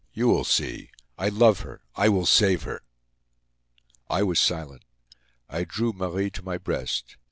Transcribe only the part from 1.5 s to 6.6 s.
her—I will save her!" I was silent. I drew Marie to my